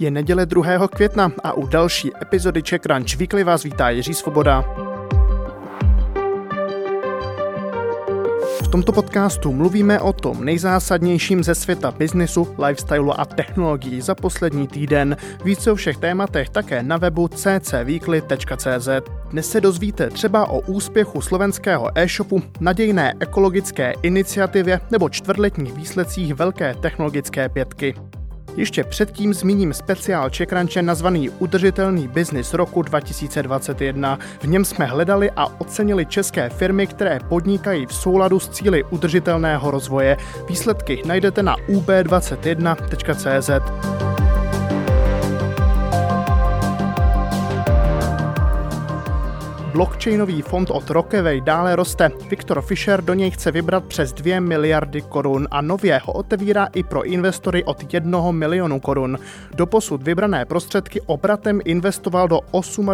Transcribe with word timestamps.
Je 0.00 0.10
neděle 0.10 0.46
2. 0.46 0.88
května 0.88 1.32
a 1.44 1.52
u 1.52 1.66
další 1.66 2.10
epizody 2.22 2.62
Czech 2.62 2.80
Crunch 2.80 3.16
Weekly 3.16 3.44
vás 3.44 3.62
vítá 3.62 3.90
Jiří 3.90 4.14
Svoboda. 4.14 4.64
V 8.62 8.68
tomto 8.70 8.92
podcastu 8.92 9.52
mluvíme 9.52 10.00
o 10.00 10.12
tom 10.12 10.44
nejzásadnějším 10.44 11.44
ze 11.44 11.54
světa 11.54 11.90
biznisu, 11.90 12.54
lifestylu 12.66 13.20
a 13.20 13.24
technologií 13.24 14.00
za 14.00 14.14
poslední 14.14 14.68
týden. 14.68 15.16
Více 15.44 15.72
o 15.72 15.74
všech 15.74 15.96
tématech 15.96 16.48
také 16.48 16.82
na 16.82 16.96
webu 16.96 17.28
ccweekly.cz. 17.28 18.88
Dnes 19.30 19.50
se 19.50 19.60
dozvíte 19.60 20.10
třeba 20.10 20.50
o 20.50 20.60
úspěchu 20.60 21.20
slovenského 21.20 21.98
e-shopu, 21.98 22.42
nadějné 22.60 23.14
ekologické 23.20 23.92
iniciativě 24.02 24.80
nebo 24.90 25.08
čtvrtletních 25.08 25.74
výsledcích 25.74 26.34
velké 26.34 26.74
technologické 26.74 27.48
pětky. 27.48 27.94
Ještě 28.56 28.84
předtím 28.84 29.34
zmíním 29.34 29.72
speciál 29.72 30.30
Čekranče 30.30 30.82
nazvaný 30.82 31.30
Udržitelný 31.30 32.08
biznis 32.08 32.54
roku 32.54 32.82
2021. 32.82 34.18
V 34.40 34.44
něm 34.46 34.64
jsme 34.64 34.84
hledali 34.84 35.30
a 35.36 35.60
ocenili 35.60 36.06
české 36.06 36.48
firmy, 36.48 36.86
které 36.86 37.18
podnikají 37.28 37.86
v 37.86 37.94
souladu 37.94 38.40
s 38.40 38.48
cíly 38.48 38.84
udržitelného 38.84 39.70
rozvoje. 39.70 40.16
Výsledky 40.48 41.02
najdete 41.06 41.42
na 41.42 41.56
ub21.cz. 41.56 43.50
Blockchainový 49.80 50.42
fond 50.42 50.70
od 50.70 50.90
Rockaway 50.90 51.40
dále 51.40 51.76
roste. 51.76 52.10
Viktor 52.30 52.62
Fischer 52.62 53.04
do 53.04 53.14
něj 53.14 53.30
chce 53.30 53.50
vybrat 53.50 53.84
přes 53.84 54.12
2 54.12 54.40
miliardy 54.40 55.02
korun 55.02 55.48
a 55.50 55.60
nově 55.60 56.00
ho 56.04 56.12
otevírá 56.12 56.66
i 56.74 56.82
pro 56.82 57.02
investory 57.02 57.64
od 57.64 57.94
1 57.94 58.30
milionu 58.30 58.80
korun. 58.80 59.18
Doposud 59.54 60.02
vybrané 60.02 60.44
prostředky 60.44 61.00
obratem 61.00 61.60
investoval 61.64 62.28
do 62.28 62.40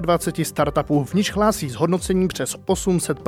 28 0.00 0.44
startupů, 0.44 1.04
v 1.04 1.14
níž 1.14 1.32
hlásí 1.32 1.68
zhodnocení 1.68 2.28
přes 2.28 2.56
800 2.66 3.18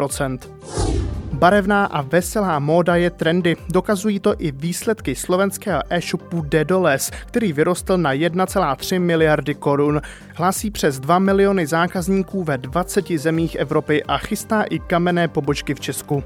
Barevná 1.38 1.84
a 1.84 2.02
veselá 2.02 2.58
móda 2.58 2.96
je 2.96 3.10
trendy. 3.10 3.56
Dokazují 3.68 4.20
to 4.20 4.34
i 4.38 4.50
výsledky 4.50 5.14
slovenského 5.14 5.82
e-shopu 5.90 6.40
Dedoles, 6.40 7.10
který 7.26 7.52
vyrostl 7.52 7.96
na 7.96 8.14
1,3 8.14 9.00
miliardy 9.00 9.54
korun. 9.54 10.00
Hlásí 10.34 10.70
přes 10.70 11.00
2 11.00 11.18
miliony 11.18 11.66
zákazníků 11.66 12.44
ve 12.44 12.58
20 12.58 13.06
zemích 13.08 13.54
Evropy 13.54 14.04
a 14.04 14.18
chystá 14.18 14.62
i 14.62 14.78
kamenné 14.78 15.28
pobočky 15.28 15.74
v 15.74 15.80
Česku. 15.80 16.24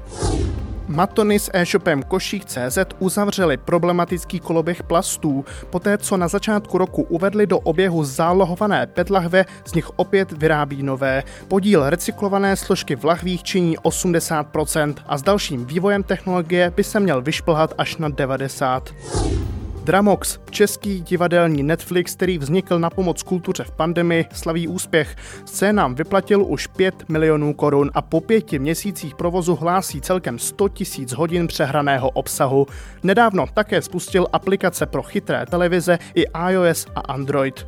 Matony 0.93 1.39
s 1.39 1.49
e-shopem 1.53 2.03
Košík.cz 2.03 2.77
uzavřeli 2.99 3.57
problematický 3.57 4.39
koloběh 4.39 4.83
plastů, 4.83 5.45
poté 5.69 5.97
co 5.97 6.17
na 6.17 6.27
začátku 6.27 6.77
roku 6.77 7.03
uvedli 7.03 7.47
do 7.47 7.59
oběhu 7.59 8.03
zálohované 8.03 8.87
PET 8.87 9.09
lahve, 9.09 9.45
z 9.65 9.73
nich 9.73 9.89
opět 9.95 10.31
vyrábí 10.31 10.83
nové. 10.83 11.23
Podíl 11.47 11.89
recyklované 11.89 12.55
složky 12.55 12.95
v 12.95 13.05
lahvích 13.05 13.43
činí 13.43 13.77
80% 13.77 14.95
a 15.05 15.17
s 15.17 15.21
dalším 15.21 15.65
vývojem 15.65 16.03
technologie 16.03 16.71
by 16.75 16.83
se 16.83 16.99
měl 16.99 17.21
vyšplhat 17.21 17.73
až 17.77 17.97
na 17.97 18.09
90%. 18.09 19.62
Dramox, 19.83 20.39
český 20.49 21.01
divadelní 21.01 21.63
Netflix, 21.63 22.15
který 22.15 22.37
vznikl 22.37 22.79
na 22.79 22.89
pomoc 22.89 23.23
kultuře 23.23 23.63
v 23.63 23.71
pandemii, 23.71 24.25
slaví 24.33 24.67
úspěch. 24.67 25.15
Scénám 25.45 25.95
vyplatil 25.95 26.43
už 26.43 26.67
5 26.67 27.09
milionů 27.09 27.53
korun 27.53 27.91
a 27.93 28.01
po 28.01 28.21
pěti 28.21 28.59
měsících 28.59 29.15
provozu 29.15 29.55
hlásí 29.55 30.01
celkem 30.01 30.39
100 30.39 30.69
tisíc 30.69 31.13
hodin 31.13 31.47
přehraného 31.47 32.09
obsahu. 32.09 32.67
Nedávno 33.03 33.45
také 33.53 33.81
spustil 33.81 34.27
aplikace 34.33 34.85
pro 34.85 35.03
chytré 35.03 35.45
televize 35.45 35.99
i 36.15 36.25
iOS 36.49 36.87
a 36.95 36.99
Android. 36.99 37.65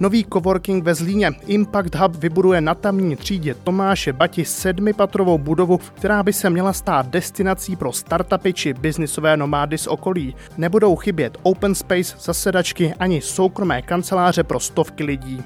Nový 0.00 0.26
coworking 0.32 0.84
ve 0.84 0.94
Zlíně 0.94 1.30
Impact 1.46 1.94
Hub 1.94 2.16
vybuduje 2.16 2.60
na 2.60 2.74
tamní 2.74 3.16
třídě 3.16 3.54
Tomáše 3.54 4.12
Bati 4.12 4.44
sedmipatrovou 4.44 5.38
budovu, 5.38 5.78
která 5.94 6.22
by 6.22 6.32
se 6.32 6.50
měla 6.50 6.72
stát 6.72 7.06
destinací 7.06 7.76
pro 7.76 7.92
startupy 7.92 8.52
či 8.52 8.74
biznisové 8.74 9.36
nomády 9.36 9.78
z 9.78 9.86
okolí. 9.86 10.34
Nebudou 10.56 10.96
chybět 10.96 11.38
open 11.42 11.74
space, 11.74 12.16
zasedačky 12.20 12.94
ani 12.94 13.20
soukromé 13.20 13.82
kanceláře 13.82 14.44
pro 14.44 14.60
stovky 14.60 15.04
lidí. 15.04 15.42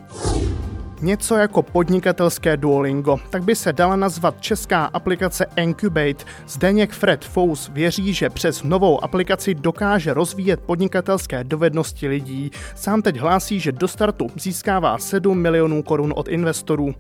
Něco 1.03 1.37
jako 1.37 1.63
podnikatelské 1.63 2.57
Duolingo, 2.57 3.17
tak 3.31 3.43
by 3.43 3.57
se 3.57 3.73
dala 3.73 3.97
nazvat 3.97 4.41
česká 4.41 4.85
aplikace 4.85 5.47
Incubate. 5.57 6.25
Zdeněk 6.49 6.93
Fred 6.93 7.25
Fous 7.25 7.71
věří, 7.73 8.15
že 8.15 8.31
přes 8.31 8.63
novou 8.63 9.05
aplikaci 9.05 9.55
dokáže 9.55 10.15
rozvíjet 10.15 10.61
podnikatelské 10.61 11.45
dovednosti 11.45 12.09
lidí. 12.09 12.51
Sám 12.77 13.03
teď 13.03 13.17
hlásí, 13.17 13.61
že 13.61 13.73
do 13.73 13.89
startu 13.89 14.27
získává 14.37 14.99
7 14.99 15.39
milionů 15.39 15.83
korun 15.83 16.13
od 16.17 16.29
investorů. 16.29 16.95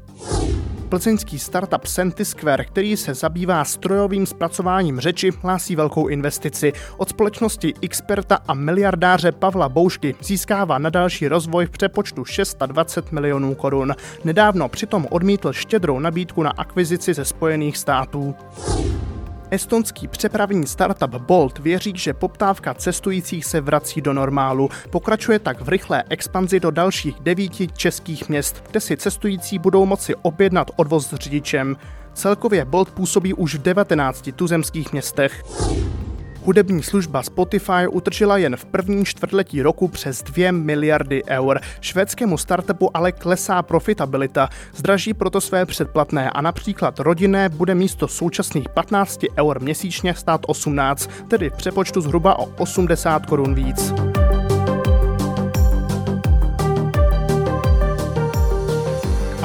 Plzeňský 0.91 1.39
startup 1.39 1.87
Sentisquare, 1.87 2.65
který 2.65 2.97
se 2.97 3.15
zabývá 3.15 3.65
strojovým 3.65 4.27
zpracováním 4.27 5.01
řeči, 5.01 5.31
hlásí 5.43 5.77
velkou 5.77 6.09
investici. 6.09 6.73
Od 6.97 7.09
společnosti 7.09 7.75
experta 7.83 8.39
a 8.49 8.55
miliardáře 8.55 9.33
Pavla 9.33 9.69
Boušky 9.69 10.15
získává 10.23 10.78
na 10.78 10.91
další 10.91 11.28
rozvoj 11.28 11.67
v 11.67 11.71
přepočtu 11.71 12.25
620 12.25 13.12
milionů 13.12 13.55
korun. 13.55 13.95
Nedávno 14.25 14.69
přitom 14.69 15.06
odmítl 15.11 15.53
štědrou 15.53 15.99
nabídku 15.99 16.43
na 16.43 16.51
akvizici 16.51 17.15
ze 17.15 17.25
Spojených 17.25 17.78
států. 17.78 18.34
Estonský 19.50 20.09
přepravní 20.09 20.66
startup 20.66 21.15
Bolt 21.15 21.59
věří, 21.59 21.93
že 21.97 22.15
poptávka 22.15 22.75
cestujících 22.75 23.44
se 23.44 23.61
vrací 23.61 24.00
do 24.00 24.12
normálu. 24.12 24.71
Pokračuje 24.91 25.38
tak 25.38 25.61
v 25.61 25.69
rychlé 25.69 26.05
expanzi 26.09 26.61
do 26.61 26.71
dalších 26.71 27.21
devíti 27.21 27.69
českých 27.69 28.28
měst, 28.28 28.65
kde 28.71 28.81
si 28.81 28.97
cestující 28.97 29.59
budou 29.59 29.87
moci 29.87 30.15
objednat 30.15 30.71
odvoz 30.77 31.09
s 31.09 31.15
řidičem. 31.15 31.77
Celkově 32.15 32.65
Bolt 32.65 32.91
působí 32.91 33.34
už 33.34 33.55
v 33.55 33.62
19 33.62 34.28
tuzemských 34.37 34.93
městech. 34.93 35.43
Hudební 36.45 36.83
služba 36.83 37.23
Spotify 37.23 37.87
utržila 37.91 38.37
jen 38.37 38.56
v 38.56 38.65
prvním 38.65 39.05
čtvrtletí 39.05 39.62
roku 39.62 39.89
přes 39.89 40.23
2 40.23 40.53
miliardy 40.53 41.23
eur. 41.28 41.61
Švédskému 41.81 42.39
startupu 42.39 42.97
ale 42.97 43.12
klesá 43.12 43.62
profitabilita. 43.62 44.49
Zdraží 44.75 45.15
proto 45.15 45.41
své 45.41 45.67
předplatné 45.67 46.31
a 46.31 46.41
například 46.41 47.01
rodinné 47.01 47.49
bude 47.49 47.75
místo 47.75 48.09
současných 48.09 48.69
15 48.69 49.21
eur 49.39 49.61
měsíčně 49.62 50.15
stát 50.15 50.41
18, 50.47 51.11
tedy 51.28 51.51
v 51.51 51.56
přepočtu 51.56 52.01
zhruba 52.01 52.39
o 52.39 52.45
80 52.45 53.27
korun 53.27 53.55
víc. 53.55 53.93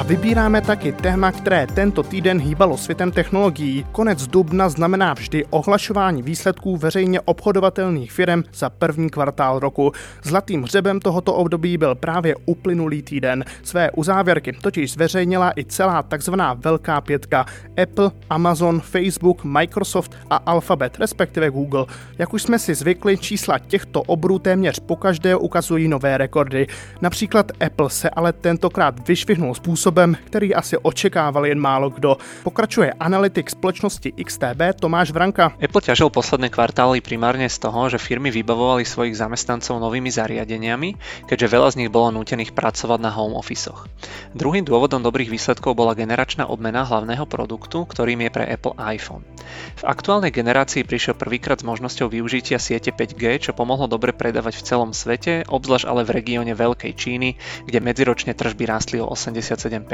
Vybíráme 0.06 0.60
taky 0.60 0.92
téma, 0.92 1.32
které 1.32 1.66
tento 1.66 2.02
týden 2.02 2.40
hýbalo 2.40 2.76
světem 2.76 3.10
technologií. 3.10 3.86
Konec 3.92 4.26
dubna 4.26 4.68
znamená 4.68 5.12
vždy 5.14 5.44
ohlašování 5.50 6.22
výsledků 6.22 6.76
veřejně 6.76 7.20
obchodovatelných 7.20 8.12
firm 8.12 8.42
za 8.54 8.70
první 8.70 9.10
kvartál 9.10 9.58
roku. 9.58 9.92
Zlatým 10.22 10.62
hřebem 10.62 11.00
tohoto 11.00 11.34
období 11.34 11.78
byl 11.78 11.94
právě 11.94 12.34
uplynulý 12.44 13.02
týden. 13.02 13.44
Své 13.62 13.90
uzávěrky 13.90 14.52
totiž 14.52 14.92
zveřejnila 14.92 15.52
i 15.56 15.64
celá 15.64 16.02
takzvaná 16.02 16.54
velká 16.54 17.00
pětka 17.00 17.46
Apple, 17.82 18.10
Amazon, 18.30 18.80
Facebook, 18.80 19.44
Microsoft 19.44 20.16
a 20.30 20.36
Alphabet, 20.36 20.98
respektive 20.98 21.50
Google. 21.50 21.86
Jak 22.18 22.34
už 22.34 22.42
jsme 22.42 22.58
si 22.58 22.74
zvykli, 22.74 23.18
čísla 23.18 23.58
těchto 23.58 24.02
obrů 24.02 24.38
téměř 24.38 24.80
pokaždé 24.80 25.36
ukazují 25.36 25.88
nové 25.88 26.18
rekordy. 26.18 26.66
Například 27.00 27.52
Apple 27.66 27.90
se 27.90 28.10
ale 28.10 28.32
tentokrát 28.32 29.08
vyšvihnul 29.08 29.54
způsob, 29.54 29.95
způsobem, 29.96 30.16
který 30.24 30.54
asi 30.54 30.76
očekával 30.76 31.46
jen 31.46 31.60
málo 31.60 31.90
kdo. 31.90 32.16
Pokračuje 32.44 32.92
analytik 33.00 33.50
společnosti 33.50 34.12
XTB 34.12 34.76
Tomáš 34.80 35.10
Vranka. 35.10 35.56
Apple 35.56 35.80
ťažil 35.80 36.12
posledné 36.12 36.52
kvartály 36.52 37.00
primárne 37.00 37.48
z 37.48 37.56
toho, 37.56 37.88
že 37.88 37.96
firmy 37.96 38.28
vybavovali 38.28 38.84
svojich 38.84 39.16
zamestnancov 39.16 39.80
novými 39.80 40.12
zariadeniami, 40.12 41.24
keďže 41.24 41.48
veľa 41.48 41.68
z 41.72 41.76
nich 41.80 41.88
bolo 41.88 42.12
nútených 42.12 42.52
pracovať 42.52 43.00
na 43.00 43.08
home 43.08 43.40
officeoch. 43.40 43.88
Druhým 44.36 44.68
dôvodom 44.68 45.00
dobrých 45.00 45.32
výsledkov 45.32 45.72
bola 45.72 45.96
generačná 45.96 46.44
obmena 46.44 46.84
hlavného 46.84 47.24
produktu, 47.24 47.88
ktorým 47.88 48.28
je 48.28 48.30
pre 48.36 48.44
Apple 48.44 48.76
iPhone. 48.76 49.24
V 49.80 49.82
aktuálnej 49.88 50.28
generácii 50.28 50.84
prišiel 50.84 51.16
prvýkrát 51.16 51.56
s 51.56 51.64
možnosťou 51.64 52.12
využitia 52.12 52.60
siete 52.60 52.92
5G, 52.92 53.48
čo 53.48 53.56
pomohlo 53.56 53.88
dobre 53.88 54.12
predávať 54.12 54.60
v 54.60 54.66
celom 54.66 54.90
svete, 54.92 55.48
obzvlášť 55.48 55.88
ale 55.88 56.04
v 56.04 56.20
regióne 56.20 56.52
Veľkej 56.52 56.92
Číny, 56.92 57.40
kde 57.64 57.78
medziročne 57.80 58.36
tržby 58.36 58.68
rástli 58.68 59.00
o 59.00 59.08
87%. 59.08 59.85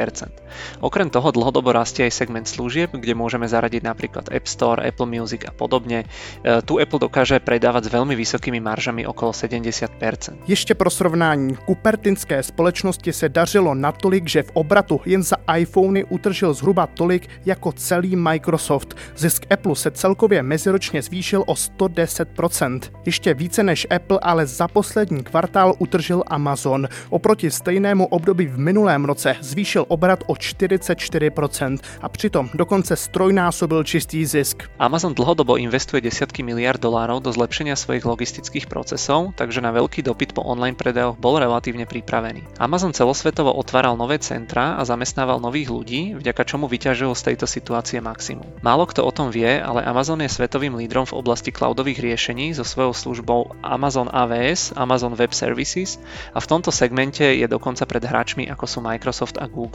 Okrem 0.80 1.10
toho 1.10 1.30
dlhodobo 1.30 1.72
rastie 1.72 2.08
aj 2.08 2.12
segment 2.12 2.48
služieb, 2.48 2.90
kde 2.92 3.14
môžeme 3.14 3.48
zaradiť 3.48 3.82
napríklad 3.84 4.28
App 4.32 4.48
Store, 4.48 4.82
Apple 4.82 5.06
Music 5.06 5.44
a 5.46 5.52
podobne. 5.52 6.04
E, 6.42 6.60
tu 6.66 6.80
Apple 6.80 6.98
dokáže 6.98 7.38
predávať 7.40 7.88
s 7.88 7.94
veľmi 7.94 8.14
vysokými 8.16 8.60
maržami 8.60 9.06
okolo 9.06 9.32
70%. 9.32 10.48
Ještě 10.48 10.74
pro 10.74 10.90
srovnání, 10.90 11.56
kupertinské 11.66 12.42
společnosti 12.42 13.12
se 13.12 13.28
dařilo 13.28 13.74
natolik, 13.74 14.28
že 14.28 14.42
v 14.42 14.50
obratu 14.54 15.00
jen 15.06 15.22
za 15.22 15.36
iPhony 15.56 16.04
utržil 16.04 16.54
zhruba 16.54 16.86
tolik 16.86 17.28
jako 17.46 17.72
celý 17.72 18.16
Microsoft. 18.16 18.96
Zisk 19.16 19.46
Apple 19.50 19.76
se 19.76 19.90
celkově 19.90 20.42
meziročně 20.42 21.02
zvýšil 21.02 21.44
o 21.46 21.54
110%. 21.54 22.80
Ještě 23.06 23.34
více 23.34 23.62
než 23.62 23.86
Apple 23.90 24.18
ale 24.22 24.46
za 24.46 24.68
poslední 24.68 25.22
kvartál 25.24 25.74
utržil 25.78 26.22
Amazon. 26.26 26.88
Oproti 27.10 27.50
stejnému 27.50 28.06
období 28.06 28.46
v 28.46 28.58
minulém 28.58 29.04
roce 29.04 29.36
zvýšil 29.40 29.81
obrat 29.88 30.24
o 30.26 30.34
44% 30.34 31.78
a 32.00 32.08
přitom 32.08 32.50
dokonce 32.54 32.96
strojnásobil 32.96 33.84
čistý 33.84 34.26
zisk. 34.26 34.62
Amazon 34.78 35.14
dlhodobo 35.14 35.56
investuje 35.56 36.00
desiatky 36.04 36.42
miliard 36.42 36.80
dolárov 36.80 37.22
do 37.22 37.32
zlepšenia 37.32 37.74
svojich 37.78 38.04
logistických 38.04 38.66
procesov, 38.68 39.32
takže 39.34 39.64
na 39.64 39.72
veľký 39.72 40.04
dopyt 40.04 40.36
po 40.36 40.44
online 40.44 40.76
predajoch 40.76 41.16
bol 41.16 41.40
relatívne 41.40 41.88
pripravený. 41.88 42.44
Amazon 42.60 42.92
celosvetovo 42.92 43.54
otváral 43.56 43.96
nové 43.96 44.20
centra 44.20 44.76
a 44.76 44.82
zamestnával 44.84 45.40
nových 45.40 45.72
ľudí, 45.72 46.00
vďaka 46.18 46.44
čomu 46.44 46.68
vyťažil 46.68 47.16
z 47.16 47.32
tejto 47.32 47.46
situácie 47.48 47.98
maximum. 48.04 48.44
Málo 48.60 48.84
kto 48.84 49.06
o 49.06 49.12
tom 49.14 49.32
vie, 49.32 49.56
ale 49.58 49.80
Amazon 49.80 50.20
je 50.20 50.28
svetovým 50.28 50.76
lídrom 50.76 51.08
v 51.08 51.16
oblasti 51.16 51.48
cloudových 51.48 52.04
riešení 52.04 52.52
so 52.52 52.68
svojou 52.68 52.92
službou 52.92 53.56
Amazon 53.64 54.12
AWS, 54.12 54.76
Amazon 54.76 55.16
Web 55.16 55.32
Services 55.32 55.96
a 56.36 56.38
v 56.38 56.50
tomto 56.52 56.68
segmente 56.68 57.24
je 57.24 57.46
dokonca 57.48 57.88
pred 57.88 58.04
hráčmi 58.04 58.44
ako 58.52 58.64
sú 58.68 58.78
Microsoft 58.84 59.40
a 59.40 59.48
Google. 59.48 59.71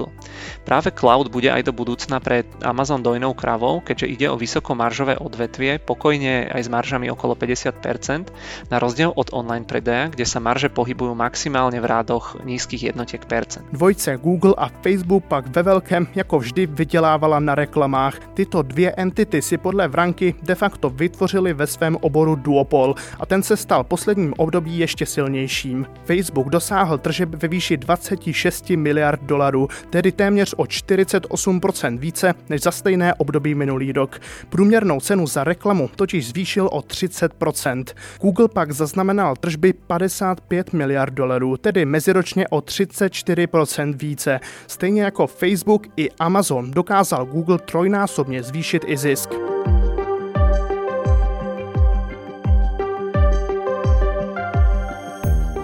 Práve 0.68 0.94
cloud 0.94 1.32
bude 1.34 1.50
aj 1.50 1.66
do 1.66 1.74
budúcna 1.74 2.22
pre 2.22 2.46
Amazon 2.62 3.02
dojnou 3.02 3.34
kravou, 3.34 3.80
keďže 3.82 4.08
ide 4.08 4.28
o 4.30 4.38
vysokomaržové 4.38 5.18
odvetvie, 5.18 5.80
pokojne 5.82 6.52
aj 6.52 6.68
s 6.68 6.70
maržami 6.70 7.08
okolo 7.10 7.34
50%, 7.34 8.30
na 8.70 8.78
rozdiel 8.78 9.16
od 9.16 9.32
online 9.34 9.66
predaja, 9.66 10.12
kde 10.12 10.26
sa 10.28 10.44
marže 10.44 10.68
pohybujú 10.70 11.16
maximálne 11.16 11.80
v 11.80 11.88
rádoch 11.88 12.38
nízkych 12.44 12.92
jednotiek 12.92 13.24
percent. 13.26 13.66
Dvojce 13.72 14.20
Google 14.20 14.54
a 14.58 14.68
Facebook 14.84 15.24
pak 15.32 15.48
ve 15.56 15.64
velkém 15.64 16.08
jako 16.16 16.40
vždy 16.40 16.66
vydělávala 16.66 17.40
na 17.40 17.56
reklamách. 17.56 18.20
Tyto 18.34 18.62
dvě 18.62 18.92
entity 18.92 19.42
si 19.42 19.58
podle 19.58 19.88
Vranky 19.88 20.36
de 20.44 20.56
facto 20.56 20.90
vytvořili 20.90 21.54
ve 21.54 21.68
svém 21.68 21.98
oboru 22.02 22.36
duopol 22.36 22.96
a 23.20 23.26
ten 23.26 23.44
se 23.44 23.58
stal 23.58 23.84
posledním 23.84 24.34
období 24.38 24.80
ještě 24.80 25.06
silnějším. 25.06 25.86
Facebook 26.06 26.50
dosáhl 26.50 26.98
tržeb 26.98 27.30
ve 27.30 27.48
výši 27.48 27.78
26 27.78 28.70
miliard 28.70 29.22
dolarů, 29.24 29.68
tedy 29.90 30.12
téměř 30.12 30.54
o 30.58 30.64
48% 30.64 31.98
více 31.98 32.34
než 32.50 32.62
za 32.62 32.72
stejné 32.72 33.14
období 33.14 33.56
minulý 33.56 33.92
rok. 33.92 34.20
Průměrnou 34.50 35.00
cenu 35.00 35.28
za 35.28 35.44
reklamu 35.44 35.90
totiž 35.96 36.28
zvýšil 36.28 36.70
o 36.72 36.80
30%. 36.80 37.84
Google 38.22 38.48
pak 38.48 38.72
zaznamenal 38.72 39.36
tržby 39.36 39.74
55 39.74 40.74
miliard 40.74 41.14
dolarů, 41.14 41.58
tedy 41.58 41.86
meziročně 41.86 42.48
o 42.48 42.58
34% 42.58 43.96
více. 43.98 44.40
Stejně 44.68 45.04
jako 45.04 45.28
Facebook 45.28 45.88
i 45.98 46.10
Amazon 46.20 46.72
dokázal 46.72 47.26
Google 47.26 47.58
trojnásobně 47.58 48.44
zvýšit 48.44 48.84
i 48.88 48.98
zisk. 48.98 49.57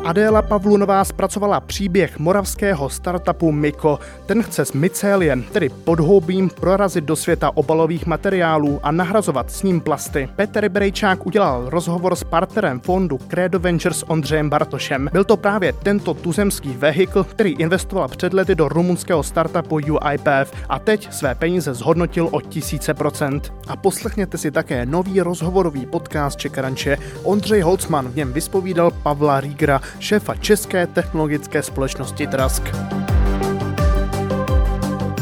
Adéla 0.03 0.41
Pavlunová 0.41 1.05
zpracovala 1.05 1.59
příběh 1.59 2.19
moravského 2.19 2.89
startupu 2.89 3.51
Miko. 3.51 3.99
Ten 4.25 4.43
chce 4.43 4.65
s 4.65 4.73
mycéliem, 4.73 5.43
tedy 5.43 5.69
podhoubím, 5.69 6.49
prorazit 6.49 7.03
do 7.03 7.15
světa 7.15 7.57
obalových 7.57 8.05
materiálů 8.05 8.79
a 8.83 8.91
nahrazovat 8.91 9.51
s 9.51 9.63
ním 9.63 9.81
plasty. 9.81 10.29
Petr 10.35 10.69
Brejčák 10.69 11.25
udělal 11.25 11.69
rozhovor 11.69 12.15
s 12.15 12.23
partnerem 12.23 12.79
fondu 12.79 13.17
Credo 13.17 13.59
Ventures 13.59 14.03
Ondřejem 14.07 14.49
Bartošem. 14.49 15.09
Byl 15.13 15.23
to 15.23 15.37
právě 15.37 15.73
tento 15.73 16.13
tuzemský 16.13 16.69
vehikl, 16.69 17.23
který 17.23 17.51
investoval 17.51 18.07
před 18.07 18.33
lety 18.33 18.55
do 18.55 18.67
rumunského 18.67 19.23
startupu 19.23 19.75
UiPath 19.75 20.53
a 20.69 20.79
teď 20.79 21.13
své 21.13 21.35
peníze 21.35 21.73
zhodnotil 21.73 22.29
o 22.31 22.41
tisíce 22.41 22.93
procent. 22.93 23.53
A 23.67 23.75
poslechněte 23.75 24.37
si 24.37 24.51
také 24.51 24.85
nový 24.85 25.21
rozhovorový 25.21 25.85
podcast 25.85 26.39
Čekaranče. 26.39 26.97
Ondřej 27.23 27.61
Holcman 27.61 28.07
v 28.07 28.15
něm 28.15 28.33
vyspovídal 28.33 28.91
Pavla 28.91 29.39
Rígra, 29.39 29.81
šéfa 29.99 30.35
české 30.35 30.87
technologické 30.87 31.63
společnosti 31.63 32.27
Trask. 32.27 32.63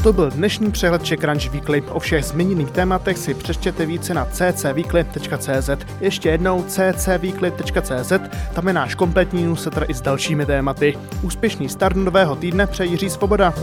To 0.03 0.13
byl 0.13 0.31
dnešní 0.31 0.71
přehled 0.71 1.03
Czech 1.03 1.19
Crunch 1.19 1.51
Weekly. 1.51 1.81
O 1.81 1.99
všech 1.99 2.25
zmíněných 2.25 2.71
tématech 2.71 3.17
si 3.17 3.33
přečtěte 3.33 3.85
více 3.85 4.13
na 4.13 4.25
ccweekly.cz. 4.25 5.69
Ještě 5.99 6.29
jednou 6.29 6.63
ccweekly.cz, 6.63 8.13
tam 8.53 8.67
je 8.67 8.73
náš 8.73 8.95
kompletní 8.95 9.43
newsletter 9.43 9.85
i 9.87 9.93
s 9.93 10.01
dalšími 10.01 10.45
tématy. 10.45 10.97
Úspěšný 11.21 11.69
start 11.69 11.95
nového 11.95 12.35
týdne 12.35 12.67
přeji 12.67 12.91
Jiří 12.91 13.09
Svoboda. 13.09 13.53